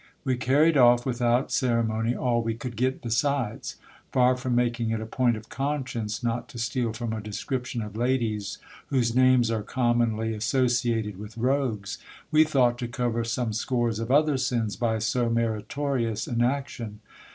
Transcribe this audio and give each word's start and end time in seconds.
We 0.23 0.35
carried 0.35 0.77
off 0.77 1.05
without 1.05 1.51
ceremony 1.51 2.15
all 2.15 2.41
we 2.41 2.55
could 2.55 2.75
get 2.75 3.03
besides. 3.03 3.75
Far 4.11 4.35
from 4.35 4.55
making 4.55 4.89
it 4.89 4.99
a 4.99 5.05
point 5.05 5.37
of 5.37 5.49
conscience 5.49 6.23
not 6.23 6.49
to 6.49 6.57
steal 6.57 6.91
from 6.91 7.13
a 7.13 7.21
description 7.21 7.83
of 7.83 7.95
ladies 7.95 8.57
whose 8.87 9.13
names 9.13 9.51
are 9.51 9.61
commonly 9.61 10.33
associated 10.33 11.19
with 11.19 11.37
rogues, 11.37 11.99
we 12.31 12.43
thought 12.43 12.79
to 12.79 12.87
cover 12.87 13.23
some 13.23 13.53
scores 13.53 13.99
of 13.99 14.09
other 14.09 14.37
sins 14.37 14.75
by 14.75 14.97
so 14.97 15.29
meritorious 15.29 16.25
an 16.25 16.41
action. 16.43 17.01